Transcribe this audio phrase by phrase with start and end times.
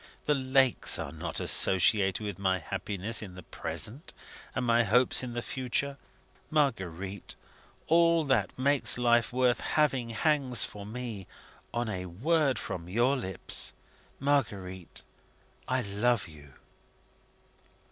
[0.25, 4.13] The lakes are not associated with my happiness in the present,
[4.55, 5.95] and my hopes in the future.
[6.49, 7.35] Marguerite!
[7.85, 11.27] all that makes life worth having hangs, for me,
[11.71, 13.73] on a word from your lips.
[14.19, 15.03] Marguerite!
[15.67, 16.53] I love you!"